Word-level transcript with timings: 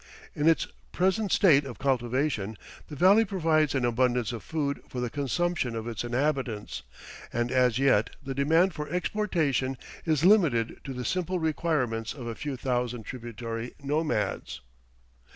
In 0.33 0.47
its 0.49 0.65
present 0.91 1.31
state 1.31 1.63
of 1.63 1.77
cultivation 1.77 2.57
the 2.87 2.95
valley 2.95 3.23
provides 3.23 3.75
an 3.75 3.85
abundance 3.85 4.31
of 4.31 4.41
food 4.41 4.81
for 4.89 4.99
the 4.99 5.11
consumption 5.11 5.75
of 5.75 5.87
its 5.87 6.03
inhabitants, 6.03 6.81
and 7.31 7.51
as 7.51 7.77
yet 7.77 8.09
the 8.23 8.33
demand 8.33 8.73
for 8.73 8.89
exportation 8.89 9.77
is 10.03 10.25
limited 10.25 10.79
to 10.85 10.95
the 10.95 11.05
simple 11.05 11.37
requirements 11.37 12.15
of 12.15 12.25
a 12.25 12.33
few 12.33 12.57
thousand 12.57 13.03
tributary 13.03 13.75
nomads. 13.79 14.61